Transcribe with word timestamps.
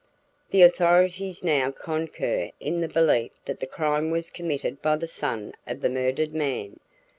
The 0.49 0.63
authorities 0.63 1.43
now 1.43 1.69
concur 1.69 2.49
in 2.59 2.81
the 2.81 2.87
belief 2.87 3.33
that 3.45 3.59
the 3.59 3.67
crime 3.67 4.09
was 4.09 4.31
committed 4.31 4.81
by 4.81 4.95
the 4.95 5.05
son 5.05 5.53
of 5.67 5.81
the 5.81 5.89
murdered 5.89 6.33
man. 6.33 6.79